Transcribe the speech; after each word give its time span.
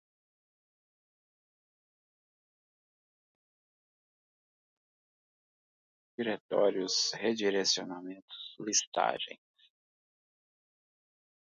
diretórios, 6.17 7.11
redirecionamentos, 7.13 8.55
listagens 8.59 9.37